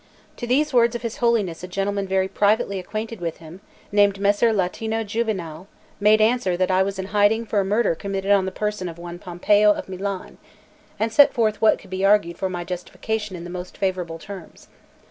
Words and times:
To 0.37 0.47
these 0.47 0.73
words 0.73 0.95
of 0.95 1.03
his 1.03 1.17
Holiness 1.17 1.63
a 1.63 1.67
gentleman 1.67 2.07
very 2.07 2.27
privately 2.27 2.79
acquainted 2.79 3.21
with 3.21 3.37
him, 3.37 3.61
named 3.91 4.19
Messer 4.19 4.51
Latino 4.51 5.03
Juvinale, 5.03 5.67
made 5.99 6.19
answer 6.21 6.57
that 6.57 6.71
I 6.71 6.81
was 6.81 6.97
in 6.97 7.05
hiding 7.13 7.45
for 7.45 7.59
a 7.59 7.63
murder 7.63 7.93
committed 7.93 8.31
on 8.31 8.45
the 8.45 8.51
person 8.51 8.89
of 8.89 8.97
one 8.97 9.19
Pompeo 9.19 9.71
of 9.71 9.87
Milan, 9.87 10.39
and 10.99 11.13
set 11.13 11.35
forth 11.35 11.61
what 11.61 11.77
could 11.77 11.91
be 11.91 12.03
argued 12.03 12.39
for 12.39 12.49
my 12.49 12.63
justification 12.63 13.35
in 13.35 13.43
the 13.43 13.51
most 13.51 13.77
favourable 13.77 14.17
terms. 14.17 14.69